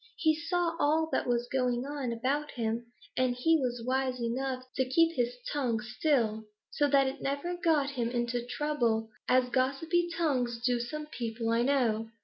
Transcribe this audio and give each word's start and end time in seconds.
He 0.17 0.33
saw 0.33 0.75
all 0.79 1.09
that 1.11 1.27
was 1.27 1.47
going 1.47 1.85
on 1.85 2.11
about 2.11 2.49
him, 2.49 2.87
and 3.15 3.35
he 3.35 3.55
was 3.59 3.83
wise 3.85 4.19
enough 4.19 4.63
to 4.75 4.83
keep 4.89 5.15
his 5.15 5.37
tongue 5.53 5.79
still, 5.79 6.45
so 6.71 6.87
that 6.87 7.05
it 7.05 7.21
never 7.21 7.55
got 7.55 7.91
him 7.91 8.09
into 8.09 8.43
trouble 8.43 9.09
as 9.29 9.49
gossipy 9.49 10.09
tongues 10.17 10.59
do 10.65 10.79
some 10.79 11.05
people 11.05 11.49
I 11.51 11.61
know." 11.61 12.09